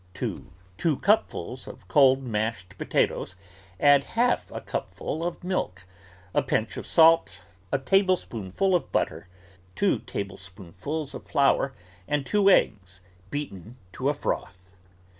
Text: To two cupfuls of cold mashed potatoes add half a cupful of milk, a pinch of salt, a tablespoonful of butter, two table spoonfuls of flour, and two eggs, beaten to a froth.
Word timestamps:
To 0.15 0.47
two 0.79 0.97
cupfuls 0.97 1.67
of 1.67 1.87
cold 1.87 2.23
mashed 2.23 2.75
potatoes 2.79 3.35
add 3.79 4.03
half 4.03 4.49
a 4.49 4.59
cupful 4.59 5.23
of 5.23 5.43
milk, 5.43 5.85
a 6.33 6.41
pinch 6.41 6.75
of 6.75 6.87
salt, 6.87 7.41
a 7.71 7.77
tablespoonful 7.77 8.73
of 8.73 8.91
butter, 8.91 9.27
two 9.75 9.99
table 9.99 10.37
spoonfuls 10.37 11.13
of 11.13 11.27
flour, 11.27 11.71
and 12.07 12.25
two 12.25 12.49
eggs, 12.49 13.01
beaten 13.29 13.77
to 13.93 14.09
a 14.09 14.15
froth. 14.15 14.73